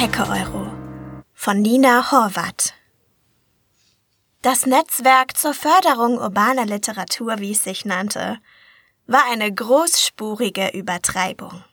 Hecke-Euro 0.00 0.72
von 1.34 1.60
Nina 1.60 2.12
Horvath. 2.12 2.72
Das 4.42 4.64
Netzwerk 4.64 5.36
zur 5.36 5.54
Förderung 5.54 6.18
urbaner 6.18 6.66
Literatur, 6.66 7.40
wie 7.40 7.50
es 7.50 7.64
sich 7.64 7.84
nannte, 7.84 8.38
war 9.08 9.24
eine 9.28 9.52
großspurige 9.52 10.68
Übertreibung. 10.68 11.64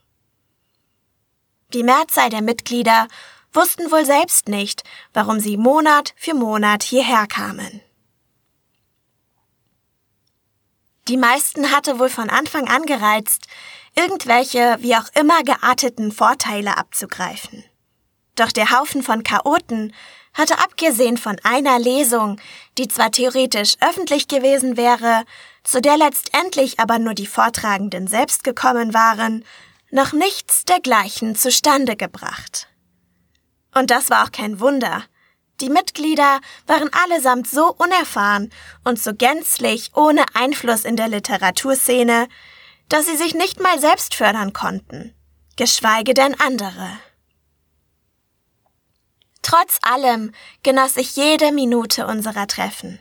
Die 1.75 1.84
Mehrzahl 1.84 2.31
der 2.31 2.41
Mitglieder 2.41 3.07
wussten 3.53 3.91
wohl 3.91 4.05
selbst 4.05 4.49
nicht, 4.49 4.81
warum 5.13 5.39
sie 5.39 5.55
Monat 5.55 6.16
für 6.17 6.34
Monat 6.34 6.81
hierher 6.81 7.27
kamen. 7.27 7.80
Die 11.07 11.17
meisten 11.17 11.70
hatte 11.70 11.99
wohl 11.99 12.09
von 12.09 12.31
Anfang 12.31 12.67
an 12.70 12.88
gereizt, 12.88 13.45
irgendwelche 13.94 14.77
wie 14.80 14.95
auch 14.95 15.09
immer 15.13 15.44
gearteten 15.44 16.12
Vorteile 16.12 16.76
abzugreifen. 16.76 17.63
Doch 18.35 18.52
der 18.52 18.71
Haufen 18.71 19.02
von 19.02 19.23
Chaoten 19.23 19.94
hatte 20.34 20.59
abgesehen 20.59 21.17
von 21.17 21.38
einer 21.44 21.80
Lesung, 21.80 22.39
die 22.77 22.88
zwar 22.88 23.11
theoretisch 23.11 23.75
öffentlich 23.80 24.27
gewesen 24.27 24.77
wäre, 24.77 25.23
zu 25.63 25.81
der 25.81 25.98
letztendlich 25.98 26.80
aber 26.80 26.99
nur 26.99 27.13
die 27.13 27.27
Vortragenden 27.27 28.08
selbst 28.08 28.44
gekommen 28.44 28.94
waren, 28.94 29.45
noch 29.91 30.11
nichts 30.11 30.66
dergleichen 30.66 31.35
zustande 31.35 31.95
gebracht. 31.95 32.67
Und 33.73 33.91
das 33.91 34.09
war 34.09 34.25
auch 34.25 34.31
kein 34.31 34.59
Wunder. 34.59 35.03
Die 35.61 35.70
Mitglieder 35.70 36.41
waren 36.67 36.89
allesamt 36.91 37.47
so 37.47 37.73
unerfahren 37.73 38.52
und 38.83 39.02
so 39.02 39.13
gänzlich 39.13 39.91
ohne 39.95 40.25
Einfluss 40.33 40.83
in 40.83 40.97
der 40.97 41.08
Literaturszene, 41.08 42.28
dass 42.89 43.06
sie 43.06 43.16
sich 43.16 43.36
nicht 43.36 43.61
mal 43.61 43.80
selbst 43.80 44.16
fördern 44.16 44.52
konnten, 44.52 45.16
geschweige 45.56 46.13
denn 46.13 46.38
andere. 46.39 47.00
Trotz 49.45 49.77
allem 49.83 50.31
genoss 50.63 50.97
ich 50.97 51.15
jede 51.15 51.51
Minute 51.51 52.07
unserer 52.07 52.47
Treffen. 52.47 52.97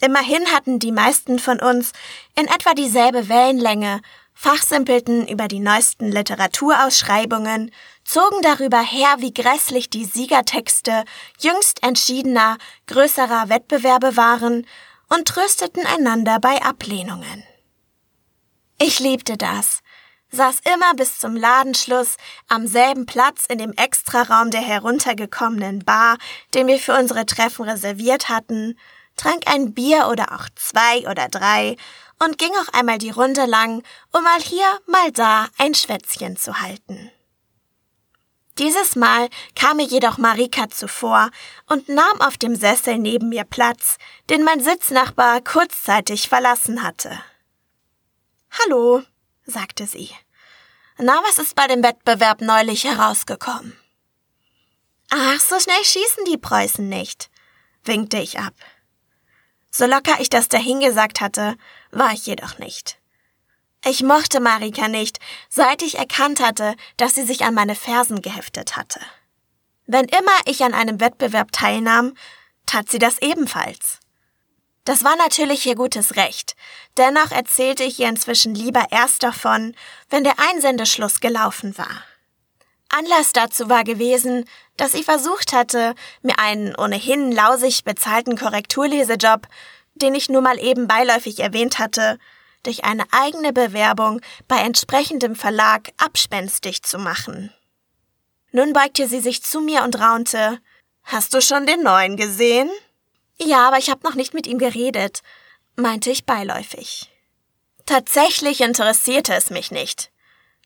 Immerhin 0.00 0.50
hatten 0.50 0.80
die 0.80 0.90
meisten 0.90 1.38
von 1.38 1.60
uns 1.60 1.92
in 2.34 2.48
etwa 2.48 2.74
dieselbe 2.74 3.28
Wellenlänge, 3.28 4.00
fachsimpelten 4.34 5.28
über 5.28 5.46
die 5.46 5.60
neuesten 5.60 6.10
Literaturausschreibungen, 6.10 7.70
zogen 8.04 8.42
darüber 8.42 8.80
her, 8.80 9.14
wie 9.18 9.32
grässlich 9.32 9.88
die 9.88 10.06
Siegertexte 10.06 11.04
jüngst 11.38 11.84
entschiedener, 11.84 12.58
größerer 12.88 13.48
Wettbewerbe 13.48 14.16
waren 14.16 14.66
und 15.08 15.28
trösteten 15.28 15.86
einander 15.86 16.40
bei 16.40 16.60
Ablehnungen. 16.62 17.44
Ich 18.80 18.98
liebte 18.98 19.36
das, 19.36 19.84
saß 20.34 20.56
immer 20.74 20.94
bis 20.94 21.18
zum 21.18 21.36
Ladenschluss 21.36 22.16
am 22.48 22.66
selben 22.66 23.06
Platz 23.06 23.46
in 23.48 23.58
dem 23.58 23.72
Extraraum 23.72 24.50
der 24.50 24.60
heruntergekommenen 24.60 25.84
Bar, 25.84 26.18
den 26.54 26.66
wir 26.66 26.78
für 26.78 26.98
unsere 26.98 27.26
Treffen 27.26 27.68
reserviert 27.68 28.28
hatten, 28.28 28.78
trank 29.16 29.44
ein 29.46 29.74
Bier 29.74 30.08
oder 30.10 30.32
auch 30.32 30.48
zwei 30.56 31.08
oder 31.08 31.28
drei 31.28 31.76
und 32.22 32.38
ging 32.38 32.50
auch 32.52 32.72
einmal 32.72 32.98
die 32.98 33.10
Runde 33.10 33.46
lang, 33.46 33.82
um 34.12 34.22
mal 34.22 34.40
hier, 34.40 34.66
mal 34.86 35.12
da 35.12 35.48
ein 35.58 35.74
Schwätzchen 35.74 36.36
zu 36.36 36.60
halten. 36.60 37.10
Dieses 38.58 38.94
Mal 38.94 39.28
kam 39.56 39.78
mir 39.78 39.86
jedoch 39.86 40.16
Marika 40.16 40.70
zuvor 40.70 41.30
und 41.66 41.88
nahm 41.88 42.20
auf 42.20 42.36
dem 42.36 42.54
Sessel 42.54 42.98
neben 42.98 43.28
mir 43.28 43.44
Platz, 43.44 43.98
den 44.30 44.44
mein 44.44 44.60
Sitznachbar 44.60 45.40
kurzzeitig 45.40 46.28
verlassen 46.28 46.84
hatte. 46.84 47.18
Hallo, 48.50 49.02
sagte 49.44 49.86
sie. 49.86 50.10
Na, 50.98 51.20
was 51.26 51.38
ist 51.38 51.56
bei 51.56 51.66
dem 51.66 51.82
Wettbewerb 51.82 52.40
neulich 52.40 52.84
herausgekommen? 52.84 53.76
Ach, 55.10 55.40
so 55.40 55.58
schnell 55.58 55.84
schießen 55.84 56.24
die 56.26 56.38
Preußen 56.38 56.88
nicht, 56.88 57.30
winkte 57.84 58.18
ich 58.18 58.38
ab. 58.38 58.54
So 59.70 59.86
locker 59.86 60.20
ich 60.20 60.30
das 60.30 60.48
dahingesagt 60.48 61.20
hatte, 61.20 61.56
war 61.90 62.12
ich 62.12 62.26
jedoch 62.26 62.58
nicht. 62.58 62.98
Ich 63.84 64.02
mochte 64.02 64.38
Marika 64.38 64.86
nicht, 64.86 65.18
seit 65.50 65.82
ich 65.82 65.98
erkannt 65.98 66.40
hatte, 66.40 66.76
dass 66.96 67.14
sie 67.14 67.24
sich 67.24 67.44
an 67.44 67.54
meine 67.54 67.74
Fersen 67.74 68.22
geheftet 68.22 68.76
hatte. 68.76 69.00
Wenn 69.86 70.06
immer 70.06 70.38
ich 70.46 70.62
an 70.62 70.74
einem 70.74 71.00
Wettbewerb 71.00 71.50
teilnahm, 71.50 72.14
tat 72.66 72.88
sie 72.88 72.98
das 72.98 73.20
ebenfalls. 73.20 73.98
Das 74.84 75.02
war 75.02 75.16
natürlich 75.16 75.64
ihr 75.66 75.76
gutes 75.76 76.16
Recht. 76.16 76.56
Dennoch 76.98 77.30
erzählte 77.30 77.84
ich 77.84 77.98
ihr 77.98 78.08
inzwischen 78.08 78.54
lieber 78.54 78.86
erst 78.90 79.22
davon, 79.22 79.74
wenn 80.10 80.24
der 80.24 80.38
Einsendeschluss 80.38 81.20
gelaufen 81.20 81.76
war. 81.78 82.04
Anlass 82.90 83.32
dazu 83.32 83.68
war 83.68 83.82
gewesen, 83.82 84.48
dass 84.76 84.92
sie 84.92 85.02
versucht 85.02 85.52
hatte, 85.52 85.94
mir 86.22 86.38
einen 86.38 86.76
ohnehin 86.76 87.32
lausig 87.32 87.84
bezahlten 87.84 88.36
Korrekturlesejob, 88.36 89.48
den 89.94 90.14
ich 90.14 90.28
nur 90.28 90.42
mal 90.42 90.58
eben 90.62 90.86
beiläufig 90.86 91.40
erwähnt 91.40 91.78
hatte, 91.78 92.18
durch 92.62 92.84
eine 92.84 93.04
eigene 93.10 93.52
Bewerbung 93.52 94.20
bei 94.48 94.58
entsprechendem 94.58 95.34
Verlag 95.34 95.92
abspenstig 95.96 96.82
zu 96.82 96.98
machen. 96.98 97.52
Nun 98.52 98.72
beugte 98.72 99.08
sie 99.08 99.20
sich 99.20 99.42
zu 99.42 99.60
mir 99.60 99.82
und 99.82 99.98
raunte 99.98 100.60
Hast 101.02 101.34
du 101.34 101.40
schon 101.40 101.66
den 101.66 101.82
neuen 101.82 102.16
gesehen? 102.16 102.70
Ja, 103.38 103.68
aber 103.68 103.78
ich 103.78 103.90
habe 103.90 104.04
noch 104.04 104.14
nicht 104.14 104.34
mit 104.34 104.46
ihm 104.46 104.58
geredet, 104.58 105.22
meinte 105.76 106.10
ich 106.10 106.24
beiläufig. 106.24 107.10
Tatsächlich 107.86 108.60
interessierte 108.60 109.34
es 109.34 109.50
mich 109.50 109.70
nicht. 109.70 110.10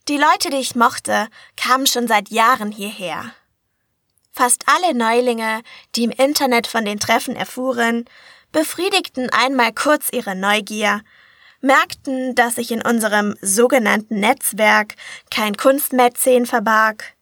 Die 0.09 0.17
Leute, 0.17 0.51
die 0.51 0.59
ich 0.59 0.75
mochte, 0.75 1.29
kamen 1.57 1.87
schon 1.87 2.09
seit 2.09 2.31
Jahren 2.31 2.71
hierher. 2.71 3.33
Fast 4.33 4.65
alle 4.67 4.95
Neulinge, 4.95 5.63
die 5.97 6.05
im 6.05 6.11
Internet 6.11 6.67
von 6.67 6.85
den 6.85 7.01
Treffen 7.01 7.35
erfuhren, 7.35 8.05
befriedigten 8.53 9.31
einmal 9.31 9.73
kurz 9.73 10.09
ihre 10.13 10.35
Neugier, 10.35 11.03
merkten, 11.61 12.35
dass 12.35 12.55
sich 12.55 12.71
in 12.71 12.83
unserem 12.83 13.35
sogenannten 13.43 14.21
Netzwerk 14.21 14.95
kein 15.31 15.57
Kunstmäzen 15.57 16.47
verbarg 16.47 17.17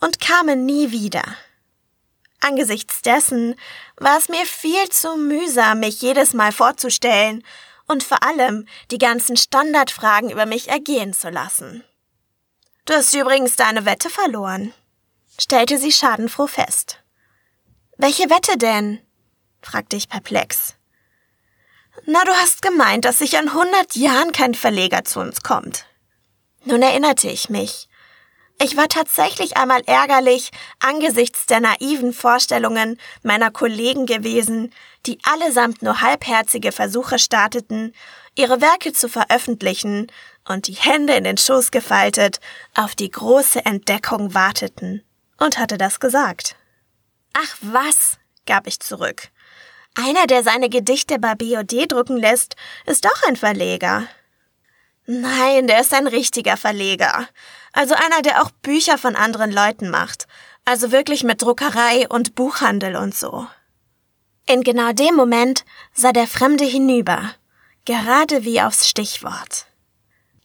und 0.00 0.20
kamen 0.20 0.66
nie 0.66 0.90
wieder. 0.90 1.22
Angesichts 2.40 3.02
dessen 3.02 3.56
war 3.96 4.18
es 4.18 4.28
mir 4.28 4.44
viel 4.44 4.88
zu 4.90 5.16
mühsam, 5.16 5.80
mich 5.80 6.00
jedes 6.02 6.34
Mal 6.34 6.52
vorzustellen 6.52 7.44
und 7.86 8.02
vor 8.02 8.22
allem 8.22 8.66
die 8.90 8.98
ganzen 8.98 9.36
Standardfragen 9.36 10.30
über 10.30 10.46
mich 10.46 10.68
ergehen 10.68 11.12
zu 11.12 11.30
lassen. 11.30 11.84
Du 12.84 12.94
hast 12.94 13.14
übrigens 13.14 13.56
deine 13.56 13.84
Wette 13.84 14.10
verloren, 14.10 14.72
stellte 15.38 15.78
sie 15.78 15.92
schadenfroh 15.92 16.46
fest. 16.46 17.02
Welche 17.96 18.30
Wette 18.30 18.58
denn? 18.58 19.00
fragte 19.62 19.96
ich 19.96 20.08
perplex. 20.08 20.74
Na, 22.04 22.22
du 22.24 22.32
hast 22.32 22.62
gemeint, 22.62 23.04
dass 23.04 23.18
sich 23.18 23.38
an 23.38 23.54
hundert 23.54 23.96
Jahren 23.96 24.32
kein 24.32 24.54
Verleger 24.54 25.04
zu 25.04 25.18
uns 25.18 25.42
kommt. 25.42 25.86
Nun 26.64 26.82
erinnerte 26.82 27.28
ich 27.28 27.48
mich. 27.48 27.88
Ich 28.58 28.76
war 28.76 28.88
tatsächlich 28.88 29.56
einmal 29.58 29.82
ärgerlich 29.86 30.50
angesichts 30.80 31.44
der 31.44 31.60
naiven 31.60 32.12
Vorstellungen 32.14 32.98
meiner 33.22 33.50
Kollegen 33.50 34.06
gewesen, 34.06 34.72
die 35.04 35.18
allesamt 35.24 35.82
nur 35.82 36.00
halbherzige 36.00 36.72
Versuche 36.72 37.18
starteten, 37.18 37.94
ihre 38.34 38.60
Werke 38.62 38.92
zu 38.92 39.08
veröffentlichen 39.08 40.06
und 40.48 40.68
die 40.68 40.74
Hände 40.74 41.14
in 41.14 41.24
den 41.24 41.36
Schoß 41.36 41.70
gefaltet 41.70 42.40
auf 42.74 42.94
die 42.94 43.10
große 43.10 43.64
Entdeckung 43.64 44.32
warteten, 44.32 45.02
und 45.38 45.58
hatte 45.58 45.76
das 45.76 46.00
gesagt. 46.00 46.56
Ach 47.34 47.56
was, 47.60 48.18
gab 48.46 48.66
ich 48.66 48.80
zurück. 48.80 49.28
Einer, 49.94 50.26
der 50.26 50.42
seine 50.42 50.68
Gedichte 50.68 51.18
bei 51.18 51.34
BOD 51.34 51.90
drucken 51.90 52.16
lässt, 52.16 52.56
ist 52.84 53.04
doch 53.04 53.22
ein 53.26 53.36
Verleger. 53.36 54.06
Nein, 55.06 55.68
der 55.68 55.80
ist 55.80 55.94
ein 55.94 56.06
richtiger 56.06 56.56
Verleger. 56.56 57.28
Also 57.72 57.94
einer, 57.94 58.22
der 58.22 58.42
auch 58.42 58.50
Bücher 58.50 58.98
von 58.98 59.14
anderen 59.14 59.52
Leuten 59.52 59.88
macht. 59.88 60.26
Also 60.64 60.90
wirklich 60.90 61.22
mit 61.22 61.42
Druckerei 61.42 62.08
und 62.08 62.34
Buchhandel 62.34 62.96
und 62.96 63.14
so. 63.14 63.46
In 64.46 64.62
genau 64.62 64.92
dem 64.92 65.14
Moment 65.14 65.64
sah 65.92 66.12
der 66.12 66.26
Fremde 66.26 66.64
hinüber, 66.64 67.34
gerade 67.84 68.44
wie 68.44 68.60
aufs 68.60 68.88
Stichwort. 68.88 69.66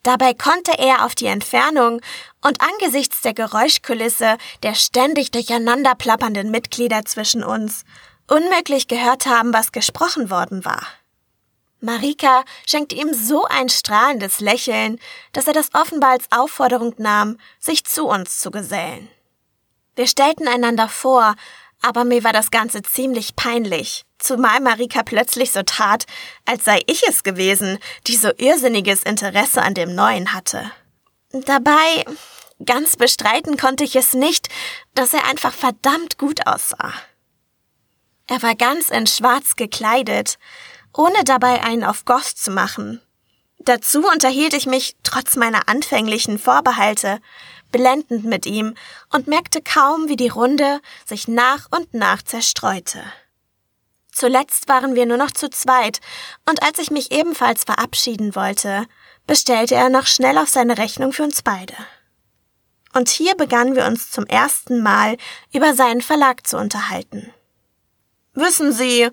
Dabei 0.04 0.34
konnte 0.34 0.78
er 0.78 1.06
auf 1.06 1.14
die 1.14 1.28
Entfernung 1.28 2.02
und 2.42 2.60
angesichts 2.62 3.22
der 3.22 3.36
Geräuschkulisse 3.36 4.38
der 4.64 4.74
ständig 4.74 5.32
durcheinander 5.32 5.94
plappernden 5.96 6.50
Mitglieder 6.50 7.06
zwischen 7.06 7.44
uns 7.44 7.84
unmöglich 8.28 8.88
gehört 8.88 9.28
haben, 9.28 9.54
was 9.54 9.72
gesprochen 9.72 10.30
worden 10.30 10.66
war. 10.66 10.82
Marika 11.82 12.44
schenkte 12.66 12.96
ihm 12.96 13.14
so 13.14 13.46
ein 13.46 13.70
strahlendes 13.70 14.40
Lächeln, 14.40 15.00
dass 15.34 15.48
er 15.48 15.54
das 15.54 15.74
offenbar 15.74 16.12
als 16.12 16.32
Aufforderung 16.32 16.94
nahm, 16.98 17.38
sich 17.60 17.84
zu 17.84 18.06
uns 18.06 18.40
zu 18.40 18.52
gesellen. 18.52 19.10
Wir 19.96 20.08
stellten 20.08 20.48
einander 20.48 20.88
vor, 20.88 21.36
aber 21.82 22.06
mir 22.06 22.24
war 22.24 22.34
das 22.34 22.52
Ganze 22.52 22.84
ziemlich 22.84 23.36
peinlich, 23.36 24.04
zumal 24.20 24.62
Marika 24.62 25.04
plötzlich 25.04 25.52
so 25.52 25.64
tat, 25.64 26.06
als 26.46 26.64
sei 26.64 26.82
ich 26.86 27.02
es 27.08 27.24
gewesen, 27.24 27.80
die 28.08 28.16
so 28.16 28.32
irrsinniges 28.38 29.04
Interesse 29.04 29.62
an 29.62 29.74
dem 29.74 29.94
Neuen 29.96 30.34
hatte. 30.34 30.72
Dabei 31.32 32.06
Ganz 32.66 32.96
bestreiten 32.96 33.58
konnte 33.58 33.84
ich 33.84 33.96
es 33.96 34.14
nicht, 34.14 34.50
dass 34.94 35.14
er 35.14 35.26
einfach 35.26 35.54
verdammt 35.54 36.18
gut 36.18 36.46
aussah. 36.46 36.94
Er 38.28 38.42
war 38.44 38.56
ganz 38.56 38.90
in 38.90 39.08
Schwarz 39.08 39.56
gekleidet, 39.56 40.38
ohne 40.96 41.24
dabei 41.24 41.64
einen 41.64 41.84
auf 41.84 42.06
Goth 42.06 42.38
zu 42.38 42.52
machen. 42.52 43.02
Dazu 43.60 44.08
unterhielt 44.08 44.54
ich 44.54 44.66
mich, 44.66 44.96
trotz 45.04 45.36
meiner 45.36 45.70
anfänglichen 45.70 46.40
Vorbehalte, 46.40 47.20
blendend 47.72 48.26
mit 48.26 48.46
ihm 48.46 48.76
und 49.12 49.28
merkte 49.28 49.62
kaum, 49.62 50.08
wie 50.08 50.16
die 50.16 50.30
Runde 50.30 50.82
sich 51.06 51.28
nach 51.28 51.68
und 51.72 51.94
nach 51.94 52.22
zerstreute. 52.22 53.04
Zuletzt 54.12 54.68
waren 54.68 54.96
wir 54.96 55.06
nur 55.06 55.18
noch 55.18 55.32
zu 55.32 55.50
zweit, 55.50 56.00
und 56.50 56.64
als 56.64 56.80
ich 56.80 56.92
mich 56.92 57.12
ebenfalls 57.12 57.64
verabschieden 57.64 58.36
wollte, 58.36 58.86
bestellte 59.26 59.76
er 59.76 59.90
noch 59.90 60.06
schnell 60.06 60.38
auf 60.38 60.50
seine 60.50 60.78
Rechnung 60.78 61.14
für 61.14 61.24
uns 61.24 61.42
beide. 61.42 61.76
Und 62.94 63.08
hier 63.08 63.36
begannen 63.36 63.76
wir 63.76 63.86
uns 63.86 64.12
zum 64.12 64.26
ersten 64.26 64.84
Mal 64.84 65.18
über 65.54 65.74
seinen 65.74 66.02
Verlag 66.02 66.46
zu 66.46 66.58
unterhalten. 66.58 67.32
Wissen 68.34 68.74
Sie, 68.74 69.10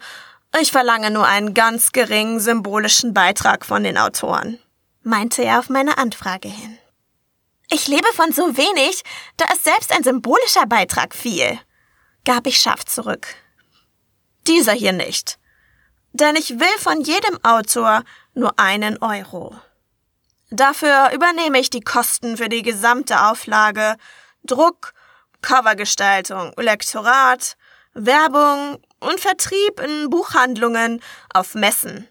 ich 0.60 0.72
verlange 0.72 1.10
nur 1.10 1.26
einen 1.26 1.54
ganz 1.54 1.92
geringen 1.92 2.40
symbolischen 2.40 3.14
Beitrag 3.14 3.64
von 3.64 3.84
den 3.84 3.98
Autoren, 3.98 4.58
meinte 5.02 5.44
er 5.44 5.58
auf 5.58 5.68
meine 5.68 5.98
Anfrage 5.98 6.48
hin. 6.48 6.78
Ich 7.70 7.86
lebe 7.86 8.08
von 8.14 8.32
so 8.32 8.56
wenig, 8.56 9.02
da 9.36 9.44
ist 9.52 9.64
selbst 9.64 9.92
ein 9.92 10.02
symbolischer 10.02 10.66
Beitrag 10.66 11.14
viel, 11.14 11.58
gab 12.24 12.46
ich 12.46 12.58
scharf 12.58 12.84
zurück. 12.84 13.28
Dieser 14.46 14.72
hier 14.72 14.92
nicht. 14.92 15.38
Denn 16.12 16.34
ich 16.36 16.58
will 16.58 16.78
von 16.78 17.02
jedem 17.02 17.38
Autor 17.44 18.02
nur 18.32 18.58
einen 18.58 18.96
Euro. 19.02 19.54
Dafür 20.50 21.10
übernehme 21.12 21.58
ich 21.58 21.68
die 21.68 21.82
Kosten 21.82 22.38
für 22.38 22.48
die 22.48 22.62
gesamte 22.62 23.26
Auflage, 23.26 23.96
Druck, 24.44 24.94
Covergestaltung, 25.42 26.52
Lektorat, 26.56 27.58
Werbung 27.92 28.78
und 29.00 29.20
Vertrieb 29.20 29.80
in 29.80 30.10
Buchhandlungen, 30.10 31.02
auf 31.32 31.54
Messen. 31.54 32.08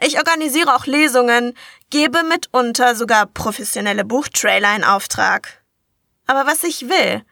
Ich 0.00 0.18
organisiere 0.18 0.74
auch 0.74 0.86
Lesungen, 0.86 1.54
gebe 1.90 2.22
mitunter 2.22 2.94
sogar 2.94 3.26
professionelle 3.26 4.04
Buchtrailer 4.04 4.76
in 4.76 4.84
Auftrag. 4.84 5.62
Aber 6.26 6.46
was 6.46 6.62
ich 6.62 6.88
will, 6.88 7.24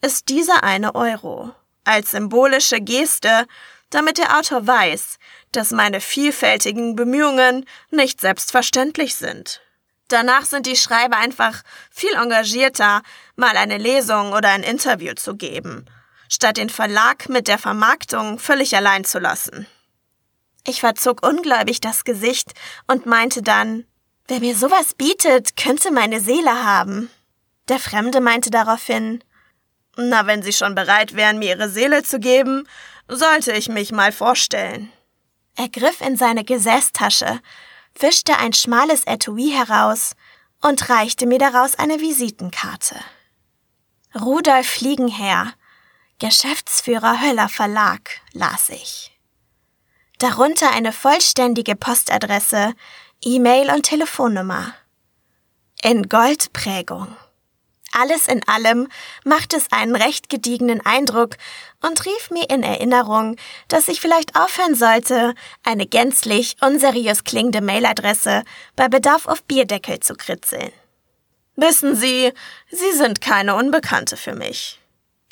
ist 0.00 0.28
dieser 0.28 0.64
eine 0.64 0.94
Euro 0.94 1.52
als 1.84 2.10
symbolische 2.10 2.80
Geste, 2.80 3.46
damit 3.90 4.18
der 4.18 4.38
Autor 4.38 4.66
weiß, 4.66 5.18
dass 5.52 5.70
meine 5.70 6.00
vielfältigen 6.00 6.94
Bemühungen 6.94 7.64
nicht 7.90 8.20
selbstverständlich 8.20 9.14
sind. 9.14 9.62
Danach 10.08 10.44
sind 10.44 10.66
die 10.66 10.76
Schreiber 10.76 11.16
einfach 11.16 11.62
viel 11.90 12.12
engagierter, 12.14 13.02
mal 13.36 13.56
eine 13.56 13.78
Lesung 13.78 14.32
oder 14.32 14.48
ein 14.50 14.62
Interview 14.62 15.14
zu 15.14 15.36
geben, 15.36 15.86
statt 16.28 16.56
den 16.56 16.70
Verlag 16.70 17.28
mit 17.28 17.48
der 17.48 17.58
Vermarktung 17.58 18.38
völlig 18.38 18.76
allein 18.76 19.04
zu 19.04 19.18
lassen. 19.18 19.66
Ich 20.66 20.80
verzog 20.80 21.26
ungläubig 21.26 21.80
das 21.80 22.04
Gesicht 22.04 22.52
und 22.86 23.06
meinte 23.06 23.42
dann, 23.42 23.86
wer 24.26 24.40
mir 24.40 24.54
sowas 24.54 24.94
bietet, 24.94 25.56
könnte 25.56 25.90
meine 25.90 26.20
Seele 26.20 26.64
haben. 26.64 27.10
Der 27.68 27.78
Fremde 27.78 28.20
meinte 28.20 28.50
daraufhin, 28.50 29.24
na, 29.96 30.26
wenn 30.26 30.42
Sie 30.42 30.52
schon 30.52 30.74
bereit 30.74 31.16
wären, 31.16 31.38
mir 31.38 31.56
Ihre 31.56 31.68
Seele 31.68 32.02
zu 32.02 32.20
geben, 32.20 32.68
sollte 33.08 33.52
ich 33.52 33.68
mich 33.68 33.90
mal 33.90 34.12
vorstellen. 34.12 34.92
Er 35.56 35.68
griff 35.68 36.00
in 36.00 36.16
seine 36.16 36.44
Gesäßtasche 36.44 37.40
wischte 37.98 38.38
ein 38.38 38.52
schmales 38.52 39.04
Etui 39.04 39.50
heraus 39.50 40.14
und 40.60 40.88
reichte 40.88 41.26
mir 41.26 41.38
daraus 41.38 41.74
eine 41.74 42.00
Visitenkarte. 42.00 42.94
Rudolf 44.14 44.66
Fliegenherr, 44.66 45.52
Geschäftsführer 46.20 47.20
Höller 47.20 47.48
Verlag, 47.48 48.10
las 48.32 48.70
ich. 48.70 49.16
Darunter 50.18 50.72
eine 50.72 50.92
vollständige 50.92 51.76
Postadresse, 51.76 52.74
E-Mail 53.22 53.70
und 53.70 53.84
Telefonnummer. 53.84 54.74
In 55.80 56.08
Goldprägung. 56.08 57.16
Alles 57.92 58.26
in 58.26 58.46
allem 58.48 58.88
macht 59.24 59.54
es 59.54 59.70
einen 59.70 59.94
recht 59.94 60.28
gediegenen 60.28 60.84
Eindruck 60.84 61.36
und 61.82 62.04
rief 62.04 62.30
mir 62.32 62.50
in 62.50 62.64
Erinnerung, 62.64 63.36
dass 63.68 63.86
ich 63.86 64.00
vielleicht 64.00 64.34
aufhören 64.34 64.74
sollte, 64.74 65.36
eine 65.62 65.86
gänzlich 65.86 66.56
unseriös 66.60 67.22
klingende 67.22 67.60
Mailadresse 67.60 68.42
bei 68.74 68.88
Bedarf 68.88 69.26
auf 69.26 69.44
Bierdeckel 69.44 70.00
zu 70.00 70.16
kritzeln. 70.16 70.72
Wissen 71.54 71.94
Sie, 71.94 72.32
Sie 72.72 72.92
sind 72.92 73.20
keine 73.20 73.54
Unbekannte 73.54 74.16
für 74.16 74.34
mich. 74.34 74.77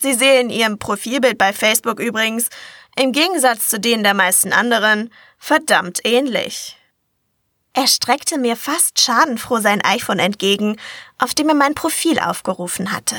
Sie 0.01 0.15
sehen 0.15 0.51
Ihrem 0.51 0.79
Profilbild 0.79 1.39
bei 1.39 1.53
Facebook 1.53 2.01
übrigens, 2.01 2.49
im 2.97 3.13
Gegensatz 3.13 3.69
zu 3.69 3.79
denen 3.79 4.03
der 4.03 4.15
meisten 4.15 4.53
anderen, 4.53 5.13
verdammt 5.39 6.01
ähnlich. 6.05 6.77
Er 7.73 7.87
streckte 7.87 8.39
mir 8.39 8.57
fast 8.57 9.01
schadenfroh 9.01 9.61
sein 9.61 9.85
iPhone 9.85 10.19
entgegen, 10.19 10.81
auf 11.19 11.35
dem 11.35 11.51
er 11.51 11.55
mein 11.55 11.75
Profil 11.75 12.19
aufgerufen 12.19 12.91
hatte. 12.91 13.17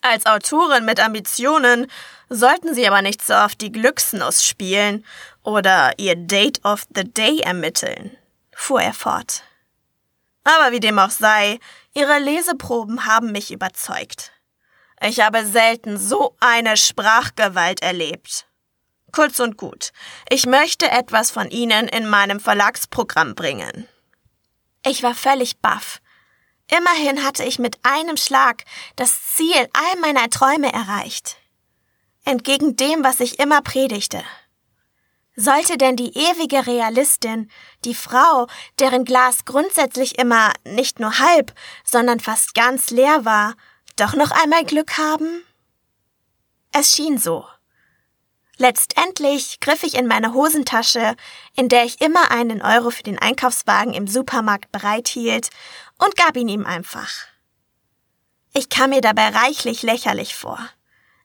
Als 0.00 0.24
Autorin 0.24 0.86
mit 0.86 0.98
Ambitionen 1.00 1.86
sollten 2.30 2.74
Sie 2.74 2.86
aber 2.86 3.02
nicht 3.02 3.22
so 3.22 3.34
oft 3.34 3.60
die 3.60 3.72
Glücksnuss 3.72 4.46
spielen 4.46 5.04
oder 5.42 5.92
Ihr 5.98 6.16
Date 6.16 6.64
of 6.64 6.84
the 6.94 7.04
Day 7.04 7.40
ermitteln, 7.40 8.16
fuhr 8.52 8.80
er 8.80 8.94
fort. 8.94 9.42
Aber 10.44 10.72
wie 10.72 10.80
dem 10.80 10.98
auch 10.98 11.10
sei, 11.10 11.58
Ihre 11.92 12.18
Leseproben 12.18 13.04
haben 13.04 13.32
mich 13.32 13.50
überzeugt. 13.50 14.32
Ich 15.02 15.20
habe 15.20 15.46
selten 15.46 15.96
so 15.96 16.36
eine 16.40 16.76
Sprachgewalt 16.76 17.82
erlebt. 17.82 18.46
Kurz 19.12 19.40
und 19.40 19.56
gut, 19.56 19.92
ich 20.28 20.46
möchte 20.46 20.90
etwas 20.90 21.30
von 21.30 21.50
Ihnen 21.50 21.88
in 21.88 22.08
meinem 22.08 22.38
Verlagsprogramm 22.38 23.34
bringen. 23.34 23.88
Ich 24.84 25.02
war 25.02 25.14
völlig 25.14 25.58
baff. 25.58 26.00
Immerhin 26.70 27.24
hatte 27.24 27.44
ich 27.44 27.58
mit 27.58 27.78
einem 27.82 28.16
Schlag 28.16 28.64
das 28.96 29.34
Ziel 29.34 29.68
all 29.72 30.00
meiner 30.00 30.30
Träume 30.30 30.72
erreicht. 30.72 31.38
Entgegen 32.24 32.76
dem, 32.76 33.02
was 33.02 33.20
ich 33.20 33.40
immer 33.40 33.62
predigte. 33.62 34.22
Sollte 35.34 35.78
denn 35.78 35.96
die 35.96 36.16
ewige 36.16 36.66
Realistin, 36.66 37.50
die 37.84 37.94
Frau, 37.94 38.46
deren 38.78 39.04
Glas 39.04 39.44
grundsätzlich 39.44 40.18
immer 40.18 40.52
nicht 40.64 41.00
nur 41.00 41.18
halb, 41.18 41.52
sondern 41.82 42.20
fast 42.20 42.54
ganz 42.54 42.90
leer 42.90 43.24
war, 43.24 43.54
doch 44.00 44.14
noch 44.14 44.30
einmal 44.30 44.64
Glück 44.64 44.98
haben? 44.98 45.44
Es 46.72 46.94
schien 46.94 47.18
so. 47.18 47.46
Letztendlich 48.56 49.60
griff 49.60 49.82
ich 49.82 49.94
in 49.94 50.06
meine 50.06 50.34
Hosentasche, 50.34 51.16
in 51.56 51.68
der 51.68 51.84
ich 51.84 52.00
immer 52.00 52.30
einen 52.30 52.62
Euro 52.62 52.90
für 52.90 53.02
den 53.02 53.18
Einkaufswagen 53.18 53.94
im 53.94 54.06
Supermarkt 54.06 54.70
bereithielt, 54.70 55.50
und 55.98 56.16
gab 56.16 56.36
ihn 56.36 56.48
ihm 56.48 56.66
einfach. 56.66 57.10
Ich 58.52 58.68
kam 58.68 58.90
mir 58.90 59.00
dabei 59.00 59.28
reichlich 59.28 59.82
lächerlich 59.82 60.34
vor. 60.34 60.58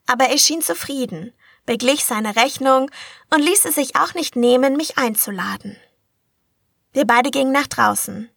Aber 0.05 0.25
er 0.25 0.38
schien 0.38 0.62
zufrieden, 0.62 1.34
beglich 1.65 2.05
seine 2.05 2.36
Rechnung 2.36 2.91
und 3.34 3.41
ließ 3.41 3.65
es 3.65 3.75
sich 3.75 3.96
auch 3.96 4.13
nicht 4.13 4.36
nehmen, 4.36 4.77
mich 4.77 4.98
einzuladen. 4.98 5.77
Wir 6.94 7.05
beide 7.05 7.32
gingen 7.32 7.51
nach 7.51 7.67
draußen. 7.67 8.29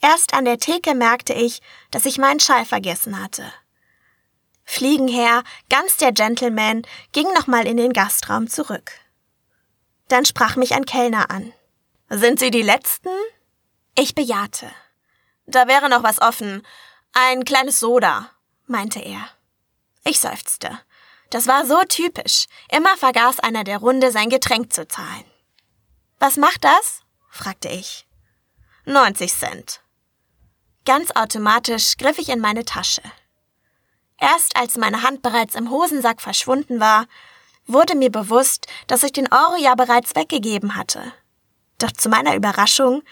Erst 0.00 0.34
an 0.34 0.44
der 0.44 0.58
Theke 0.58 0.94
merkte 0.94 1.32
ich, 1.32 1.62
dass 1.90 2.04
ich 2.04 2.18
meinen 2.18 2.40
Schall 2.40 2.64
vergessen 2.64 3.20
hatte. 3.20 3.50
Fliegenherr, 4.66 5.44
ganz 5.70 5.96
der 5.96 6.12
Gentleman, 6.12 6.82
ging 7.12 7.32
nochmal 7.32 7.66
in 7.66 7.76
den 7.76 7.92
Gastraum 7.92 8.48
zurück. 8.48 8.92
Dann 10.08 10.26
sprach 10.26 10.56
mich 10.56 10.74
ein 10.74 10.84
Kellner 10.84 11.30
an. 11.30 11.52
Sind 12.10 12.38
Sie 12.40 12.50
die 12.50 12.62
Letzten? 12.62 13.08
Ich 13.96 14.14
bejahte. 14.14 14.70
Da 15.46 15.68
wäre 15.68 15.88
noch 15.88 16.02
was 16.02 16.20
offen. 16.20 16.66
Ein 17.12 17.44
kleines 17.44 17.80
Soda, 17.80 18.30
meinte 18.66 19.00
er. 19.00 19.28
Ich 20.04 20.20
seufzte. 20.20 20.78
Das 21.30 21.46
war 21.46 21.64
so 21.64 21.80
typisch. 21.88 22.46
Immer 22.70 22.96
vergaß 22.96 23.40
einer 23.40 23.64
der 23.64 23.78
Runde 23.78 24.12
sein 24.12 24.28
Getränk 24.28 24.72
zu 24.72 24.86
zahlen. 24.86 25.24
Was 26.18 26.36
macht 26.36 26.64
das? 26.64 27.02
fragte 27.30 27.68
ich. 27.68 28.06
90 28.84 29.32
Cent. 29.32 29.80
Ganz 30.84 31.10
automatisch 31.12 31.96
griff 31.96 32.18
ich 32.18 32.28
in 32.28 32.40
meine 32.40 32.64
Tasche. 32.64 33.02
Erst 34.18 34.56
als 34.56 34.76
meine 34.76 35.02
Hand 35.02 35.22
bereits 35.22 35.54
im 35.54 35.70
Hosensack 35.70 36.20
verschwunden 36.20 36.80
war, 36.80 37.06
wurde 37.66 37.94
mir 37.94 38.10
bewusst, 38.10 38.66
dass 38.86 39.02
ich 39.02 39.12
den 39.12 39.32
Euro 39.32 39.56
ja 39.58 39.74
bereits 39.74 40.14
weggegeben 40.14 40.76
hatte. 40.76 41.12
Doch 41.78 41.92
zu 41.92 42.08
meiner 42.08 42.34
Überraschung 42.34 43.02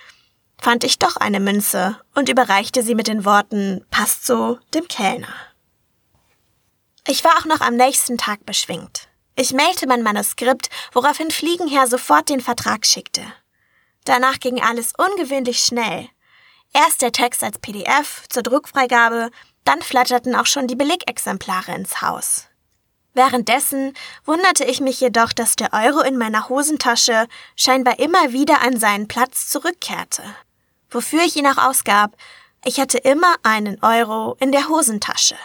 fand 0.60 0.84
ich 0.84 0.98
doch 0.98 1.16
eine 1.16 1.40
Münze 1.40 2.00
und 2.14 2.28
überreichte 2.28 2.82
sie 2.82 2.94
mit 2.94 3.08
den 3.08 3.24
Worten 3.24 3.84
passt 3.90 4.24
so 4.24 4.58
dem 4.72 4.88
Kellner. 4.88 5.34
Ich 7.06 7.22
war 7.22 7.32
auch 7.38 7.44
noch 7.44 7.60
am 7.60 7.74
nächsten 7.76 8.16
Tag 8.16 8.46
beschwingt. 8.46 9.08
Ich 9.36 9.52
mailte 9.52 9.86
mein 9.86 10.02
Manuskript, 10.02 10.70
woraufhin 10.92 11.30
Fliegenherr 11.30 11.86
sofort 11.86 12.30
den 12.30 12.40
Vertrag 12.40 12.86
schickte. 12.86 13.22
Danach 14.04 14.38
ging 14.38 14.62
alles 14.62 14.92
ungewöhnlich 14.96 15.58
schnell. 15.58 16.08
Erst 16.74 17.02
der 17.02 17.12
Text 17.12 17.42
als 17.42 17.58
PDF 17.58 18.24
zur 18.28 18.42
Druckfreigabe, 18.42 19.30
Dann 19.64 19.80
flatterten 19.80 20.34
auch 20.36 20.44
schon 20.44 20.66
die 20.66 20.76
Billigexemplare 20.76 21.74
ins 21.74 22.02
Haus. 22.02 22.48
Währenddessen 23.14 23.94
wunderte 24.24 24.64
ich 24.64 24.80
mich 24.80 25.00
jedoch, 25.00 25.32
dass 25.32 25.56
der 25.56 25.72
Euro 25.72 26.00
in 26.00 26.18
meiner 26.18 26.48
Hosentasche 26.48 27.28
scheinbar 27.56 27.98
immer 27.98 28.32
wieder 28.32 28.60
an 28.60 28.78
seinen 28.78 29.08
Platz 29.08 29.48
zurückkehrte. 29.48 30.22
Wofür 30.90 31.22
ich 31.22 31.36
ihn 31.36 31.46
auch 31.46 31.56
ausgab, 31.56 32.16
ich 32.64 32.80
hatte 32.80 32.98
immer 32.98 33.36
einen 33.42 33.82
Euro 33.82 34.36
in 34.40 34.52
der 34.52 34.68
Hosentasche. 34.68 35.36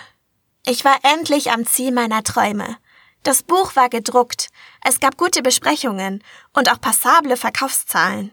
Ich 0.65 0.83
war 0.83 0.97
endlich 1.03 1.51
am 1.51 1.65
Ziel 1.65 1.91
meiner 1.91 2.23
Träume. 2.23 2.77
Das 3.23 3.43
Buch 3.43 3.75
war 3.75 3.89
gedruckt, 3.89 4.49
es 4.83 4.99
gab 4.99 5.17
gute 5.17 5.41
Besprechungen 5.41 6.23
und 6.53 6.71
auch 6.71 6.81
passable 6.81 7.37
Verkaufszahlen. 7.37 8.31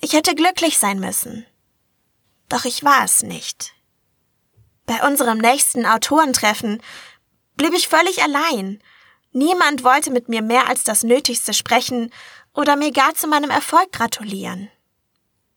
Ich 0.00 0.12
hätte 0.12 0.34
glücklich 0.34 0.78
sein 0.78 1.00
müssen. 1.00 1.46
Doch 2.48 2.64
ich 2.64 2.84
war 2.84 3.04
es 3.04 3.22
nicht. 3.22 3.72
Bei 4.86 5.06
unserem 5.06 5.38
nächsten 5.38 5.86
Autorentreffen 5.86 6.82
blieb 7.56 7.74
ich 7.74 7.88
völlig 7.88 8.22
allein. 8.22 8.82
Niemand 9.32 9.82
wollte 9.82 10.10
mit 10.10 10.28
mir 10.28 10.42
mehr 10.42 10.68
als 10.68 10.84
das 10.84 11.02
Nötigste 11.02 11.54
sprechen 11.54 12.12
oder 12.52 12.76
mir 12.76 12.92
gar 12.92 13.14
zu 13.14 13.26
meinem 13.26 13.50
Erfolg 13.50 13.92
gratulieren. 13.92 14.70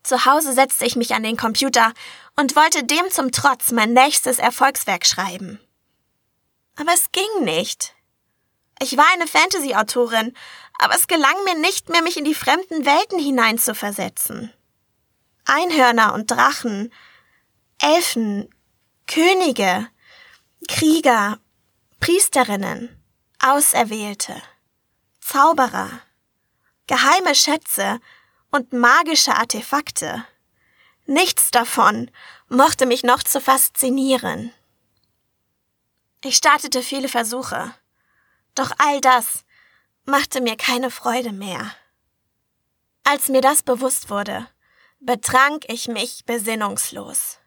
Zu 0.04 0.26
Hause 0.26 0.54
setzte 0.54 0.86
ich 0.86 0.96
mich 0.96 1.14
an 1.14 1.24
den 1.24 1.36
Computer 1.36 1.94
und 2.38 2.56
wollte 2.56 2.84
dem 2.86 3.10
zum 3.12 3.32
Trotz 3.32 3.72
mein 3.72 3.94
nächstes 3.94 4.40
Erfolgswerk 4.40 5.06
schreiben. 5.06 5.60
Aber 6.78 6.94
es 6.94 7.12
ging 7.12 7.44
nicht. 7.44 7.94
Ich 8.80 8.96
war 8.96 9.06
eine 9.14 9.28
Fantasy-Autorin, 9.28 10.34
aber 10.80 10.96
es 10.96 11.08
gelang 11.08 11.36
mir 11.44 11.56
nicht 11.56 11.90
mehr, 11.90 12.02
mich 12.04 12.18
in 12.18 12.24
die 12.24 12.36
fremden 12.36 12.86
Welten 12.86 13.20
hineinzuversetzen. 13.20 14.54
Einhörner 15.48 16.14
und 16.14 16.30
Drachen, 16.30 16.94
Elfen, 17.80 18.50
Könige, 19.08 19.88
Krieger, 20.68 21.40
Priesterinnen, 22.00 23.02
Auserwählte, 23.40 24.42
Zauberer, 25.22 25.90
geheime 26.88 27.34
Schätze 27.34 28.00
und 28.52 28.74
magische 28.74 29.36
Artefakte. 29.36 30.26
Nichts 31.06 31.52
davon 31.52 32.12
mochte 32.50 32.86
mich 32.86 33.04
noch 33.04 33.24
zu 33.24 33.40
faszinieren. 33.40 34.54
Ich 36.24 36.36
startete 36.36 36.82
viele 36.82 37.08
Versuche, 37.08 37.74
doch 38.56 38.72
all 38.80 39.00
das 39.02 39.46
machte 40.06 40.42
mir 40.42 40.58
keine 40.58 40.92
Freude 40.92 41.32
mehr. 41.32 41.74
Als 43.04 43.30
mir 43.30 43.42
das 43.42 43.64
bewusst 43.64 44.10
wurde, 44.10 44.50
betrank 45.00 45.66
ich 45.68 45.88
mich 45.88 46.26
besinnungslos. 46.26 47.40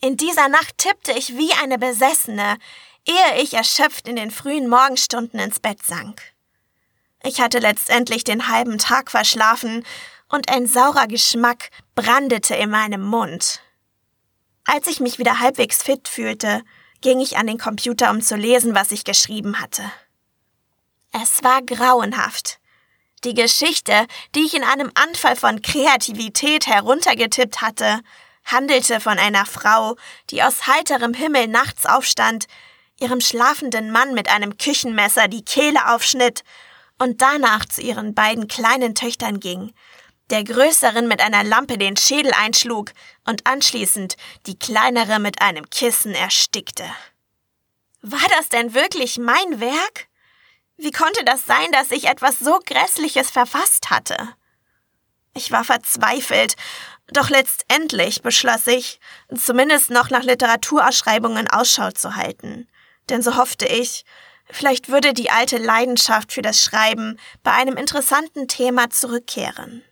In 0.00 0.16
dieser 0.16 0.48
Nacht 0.48 0.78
tippte 0.78 1.12
ich 1.12 1.36
wie 1.36 1.52
eine 1.62 1.78
Besessene, 1.78 2.58
ehe 3.06 3.42
ich 3.42 3.54
erschöpft 3.54 4.08
in 4.08 4.16
den 4.16 4.30
frühen 4.30 4.68
Morgenstunden 4.68 5.40
ins 5.40 5.60
Bett 5.60 5.82
sank. 5.82 6.22
Ich 7.22 7.40
hatte 7.40 7.58
letztendlich 7.58 8.24
den 8.24 8.48
halben 8.48 8.78
Tag 8.78 9.10
verschlafen 9.10 9.84
und 10.28 10.50
ein 10.50 10.66
saurer 10.66 11.06
Geschmack 11.06 11.70
brandete 11.94 12.54
in 12.54 12.70
meinem 12.70 13.02
Mund. 13.02 13.60
Als 14.64 14.86
ich 14.88 15.00
mich 15.00 15.18
wieder 15.18 15.38
halbwegs 15.38 15.82
fit 15.82 16.08
fühlte, 16.08 16.62
ging 17.00 17.20
ich 17.20 17.36
an 17.36 17.46
den 17.46 17.58
Computer, 17.58 18.10
um 18.10 18.20
zu 18.20 18.36
lesen, 18.36 18.74
was 18.74 18.90
ich 18.90 19.04
geschrieben 19.04 19.60
hatte. 19.60 19.84
Es 21.12 21.42
war 21.44 21.62
grauenhaft. 21.62 22.58
Die 23.24 23.34
Geschichte, 23.34 24.06
die 24.34 24.44
ich 24.44 24.54
in 24.54 24.64
einem 24.64 24.90
Anfall 24.94 25.36
von 25.36 25.62
Kreativität 25.62 26.66
heruntergetippt 26.66 27.60
hatte, 27.60 28.00
handelte 28.44 29.00
von 29.00 29.18
einer 29.18 29.46
Frau, 29.46 29.96
die 30.30 30.42
aus 30.42 30.66
heiterem 30.66 31.14
Himmel 31.14 31.48
nachts 31.48 31.86
aufstand, 31.86 32.46
ihrem 33.00 33.20
schlafenden 33.20 33.90
Mann 33.90 34.14
mit 34.14 34.28
einem 34.28 34.56
Küchenmesser 34.56 35.28
die 35.28 35.44
Kehle 35.44 35.92
aufschnitt 35.92 36.44
und 36.98 37.20
danach 37.20 37.64
zu 37.66 37.82
ihren 37.82 38.14
beiden 38.14 38.48
kleinen 38.48 38.94
Töchtern 38.94 39.40
ging, 39.40 39.74
der 40.30 40.44
größeren 40.44 41.06
mit 41.06 41.20
einer 41.20 41.44
Lampe 41.44 41.78
den 41.78 41.96
Schädel 41.96 42.32
einschlug 42.32 42.92
und 43.26 43.46
anschließend 43.46 44.16
die 44.46 44.58
kleinere 44.58 45.18
mit 45.18 45.40
einem 45.40 45.68
Kissen 45.70 46.14
erstickte. 46.14 46.84
War 48.02 48.28
das 48.36 48.48
denn 48.48 48.74
wirklich 48.74 49.18
mein 49.18 49.60
Werk? 49.60 50.08
Wie 50.76 50.90
konnte 50.90 51.24
das 51.24 51.46
sein, 51.46 51.72
dass 51.72 51.90
ich 51.90 52.04
etwas 52.04 52.38
so 52.38 52.58
Grässliches 52.64 53.30
verfasst 53.30 53.90
hatte? 53.90 54.16
Ich 55.34 55.50
war 55.50 55.64
verzweifelt, 55.64 56.54
doch 57.08 57.30
letztendlich 57.30 58.22
beschloss 58.22 58.66
ich, 58.66 59.00
zumindest 59.34 59.90
noch 59.90 60.10
nach 60.10 60.22
Literaturausschreibungen 60.22 61.48
Ausschau 61.48 61.90
zu 61.90 62.16
halten. 62.16 62.68
Denn 63.08 63.22
so 63.22 63.36
hoffte 63.36 63.66
ich, 63.66 64.04
vielleicht 64.50 64.88
würde 64.88 65.14
die 65.14 65.30
alte 65.30 65.58
Leidenschaft 65.58 66.32
für 66.32 66.42
das 66.42 66.62
Schreiben 66.62 67.18
bei 67.42 67.52
einem 67.52 67.76
interessanten 67.76 68.48
Thema 68.48 68.90
zurückkehren. 68.90 69.82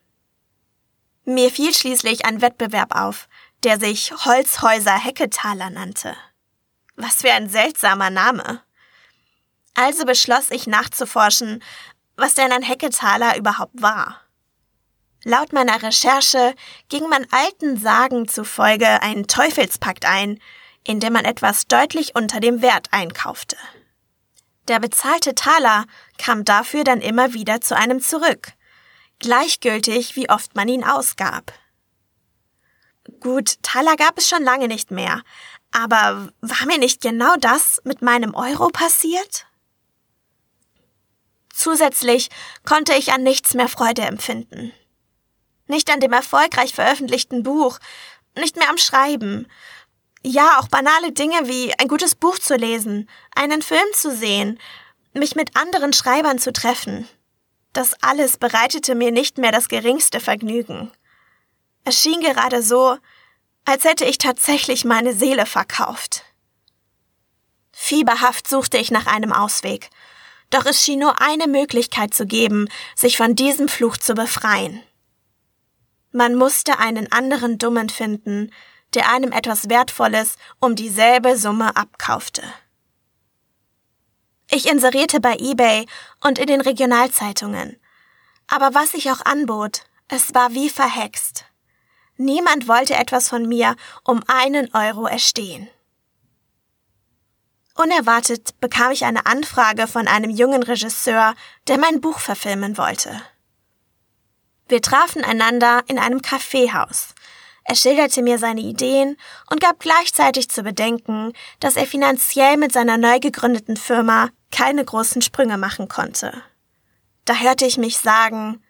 Mir 1.24 1.50
fiel 1.50 1.72
schließlich 1.72 2.26
ein 2.26 2.42
Wettbewerb 2.42 2.94
auf, 2.94 3.28
der 3.62 3.80
sich 3.80 4.12
Holzhäuser 4.12 4.98
Hecketaler 4.98 5.70
nannte. 5.70 6.14
Was 6.96 7.22
für 7.22 7.32
ein 7.32 7.48
seltsamer 7.48 8.10
Name. 8.10 8.62
Also 9.74 10.04
beschloss 10.04 10.50
ich 10.50 10.66
nachzuforschen, 10.66 11.62
was 12.16 12.34
denn 12.34 12.52
ein 12.52 12.62
Hecketaler 12.62 13.36
überhaupt 13.36 13.82
war. 13.82 14.20
Laut 15.24 15.52
meiner 15.52 15.82
Recherche 15.82 16.54
ging 16.88 17.08
man 17.08 17.26
alten 17.30 17.78
Sagen 17.78 18.28
zufolge 18.28 19.02
einen 19.02 19.26
Teufelspakt 19.26 20.04
ein, 20.04 20.38
in 20.84 21.00
dem 21.00 21.14
man 21.14 21.24
etwas 21.24 21.66
deutlich 21.66 22.14
unter 22.14 22.40
dem 22.40 22.60
Wert 22.62 22.88
einkaufte. 22.92 23.56
Der 24.68 24.80
bezahlte 24.80 25.34
Taler 25.34 25.86
kam 26.18 26.44
dafür 26.44 26.84
dann 26.84 27.00
immer 27.00 27.32
wieder 27.32 27.60
zu 27.60 27.76
einem 27.76 28.00
zurück, 28.00 28.52
gleichgültig 29.18 30.14
wie 30.16 30.28
oft 30.28 30.54
man 30.54 30.68
ihn 30.68 30.84
ausgab. 30.84 31.52
Gut, 33.20 33.62
Taler 33.62 33.96
gab 33.96 34.18
es 34.18 34.28
schon 34.28 34.42
lange 34.42 34.68
nicht 34.68 34.90
mehr, 34.90 35.22
aber 35.72 36.28
war 36.40 36.66
mir 36.66 36.78
nicht 36.78 37.02
genau 37.02 37.34
das 37.36 37.80
mit 37.84 38.02
meinem 38.02 38.34
Euro 38.34 38.68
passiert? 38.68 39.46
Zusätzlich 41.64 42.28
konnte 42.66 42.92
ich 42.92 43.12
an 43.14 43.22
nichts 43.22 43.54
mehr 43.54 43.68
Freude 43.68 44.02
empfinden. 44.02 44.74
Nicht 45.66 45.90
an 45.90 45.98
dem 45.98 46.12
erfolgreich 46.12 46.74
veröffentlichten 46.74 47.42
Buch, 47.42 47.78
nicht 48.36 48.56
mehr 48.56 48.68
am 48.68 48.76
Schreiben. 48.76 49.46
Ja, 50.22 50.58
auch 50.58 50.68
banale 50.68 51.12
Dinge 51.12 51.48
wie 51.48 51.72
ein 51.78 51.88
gutes 51.88 52.16
Buch 52.16 52.38
zu 52.38 52.56
lesen, 52.56 53.08
einen 53.34 53.62
Film 53.62 53.86
zu 53.94 54.14
sehen, 54.14 54.60
mich 55.14 55.36
mit 55.36 55.56
anderen 55.56 55.94
Schreibern 55.94 56.38
zu 56.38 56.52
treffen. 56.52 57.08
Das 57.72 57.94
alles 58.02 58.36
bereitete 58.36 58.94
mir 58.94 59.10
nicht 59.10 59.38
mehr 59.38 59.50
das 59.50 59.68
geringste 59.68 60.20
Vergnügen. 60.20 60.92
Es 61.84 61.98
schien 61.98 62.20
gerade 62.20 62.62
so, 62.62 62.98
als 63.64 63.84
hätte 63.84 64.04
ich 64.04 64.18
tatsächlich 64.18 64.84
meine 64.84 65.14
Seele 65.14 65.46
verkauft. 65.46 66.24
Fieberhaft 67.72 68.48
suchte 68.48 68.76
ich 68.76 68.90
nach 68.90 69.06
einem 69.06 69.32
Ausweg, 69.32 69.88
doch 70.54 70.66
es 70.66 70.82
schien 70.82 71.00
nur 71.00 71.20
eine 71.20 71.48
Möglichkeit 71.48 72.14
zu 72.14 72.26
geben, 72.26 72.68
sich 72.94 73.16
von 73.16 73.34
diesem 73.34 73.68
Fluch 73.68 73.96
zu 73.96 74.14
befreien. 74.14 74.80
Man 76.12 76.36
musste 76.36 76.78
einen 76.78 77.10
anderen 77.10 77.58
Dummen 77.58 77.88
finden, 77.88 78.52
der 78.94 79.10
einem 79.10 79.32
etwas 79.32 79.68
Wertvolles 79.68 80.36
um 80.60 80.76
dieselbe 80.76 81.36
Summe 81.36 81.76
abkaufte. 81.76 82.42
Ich 84.48 84.68
inserierte 84.68 85.20
bei 85.20 85.36
eBay 85.36 85.86
und 86.22 86.38
in 86.38 86.46
den 86.46 86.60
Regionalzeitungen. 86.60 87.80
Aber 88.46 88.74
was 88.74 88.94
ich 88.94 89.10
auch 89.10 89.24
anbot, 89.24 89.80
es 90.06 90.34
war 90.34 90.54
wie 90.54 90.68
verhext. 90.68 91.46
Niemand 92.16 92.68
wollte 92.68 92.94
etwas 92.94 93.28
von 93.28 93.48
mir 93.48 93.74
um 94.04 94.22
einen 94.28 94.72
Euro 94.72 95.06
erstehen. 95.06 95.68
Unerwartet 97.76 98.60
bekam 98.60 98.92
ich 98.92 99.04
eine 99.04 99.26
Anfrage 99.26 99.86
von 99.88 100.06
einem 100.06 100.30
jungen 100.30 100.62
Regisseur, 100.62 101.34
der 101.66 101.78
mein 101.78 102.00
Buch 102.00 102.20
verfilmen 102.20 102.78
wollte. 102.78 103.20
Wir 104.68 104.80
trafen 104.80 105.24
einander 105.24 105.82
in 105.88 105.98
einem 105.98 106.22
Kaffeehaus. 106.22 107.14
Er 107.64 107.74
schilderte 107.74 108.22
mir 108.22 108.38
seine 108.38 108.60
Ideen 108.60 109.16
und 109.50 109.60
gab 109.60 109.80
gleichzeitig 109.80 110.48
zu 110.50 110.62
bedenken, 110.62 111.32
dass 111.60 111.76
er 111.76 111.86
finanziell 111.86 112.56
mit 112.56 112.72
seiner 112.72 112.98
neu 112.98 113.18
gegründeten 113.18 113.76
Firma 113.76 114.30
keine 114.52 114.84
großen 114.84 115.22
Sprünge 115.22 115.58
machen 115.58 115.88
konnte. 115.88 116.42
Da 117.24 117.36
hörte 117.36 117.66
ich 117.66 117.78
mich 117.78 117.98
sagen, 117.98 118.62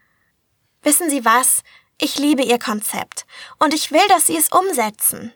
Wissen 0.84 1.08
Sie 1.08 1.25
was? 1.25 1.62
Ich 1.99 2.18
liebe 2.18 2.42
Ihr 2.42 2.58
Konzept 2.58 3.25
und 3.58 3.73
ich 3.73 3.90
will, 3.90 4.06
dass 4.08 4.26
Sie 4.26 4.37
es 4.37 4.50
umsetzen. 4.50 5.32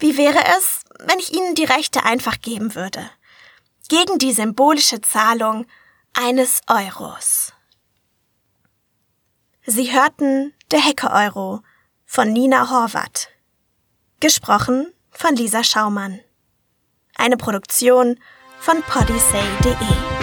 Wie 0.00 0.16
wäre 0.16 0.40
es, 0.58 0.82
wenn 1.06 1.18
ich 1.18 1.34
Ihnen 1.34 1.54
die 1.54 1.64
Rechte 1.64 2.04
einfach 2.04 2.40
geben 2.40 2.74
würde? 2.74 3.08
Gegen 3.88 4.18
die 4.18 4.32
symbolische 4.32 5.00
Zahlung 5.00 5.66
eines 6.12 6.60
Euros. 6.68 7.52
Sie 9.66 9.92
hörten 9.92 10.54
Der 10.70 10.80
Hecke-Euro 10.80 11.62
von 12.06 12.32
Nina 12.32 12.70
Horvath. 12.70 13.28
Gesprochen 14.20 14.92
von 15.10 15.36
Lisa 15.36 15.64
Schaumann. 15.64 16.20
Eine 17.16 17.36
Produktion 17.36 18.18
von 18.58 18.82
podyssey.de 18.82 20.19